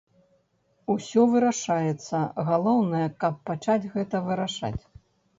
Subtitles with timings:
[0.93, 4.79] Усё вырашаецца, галоўнае, каб пачаць гэта вырашаць.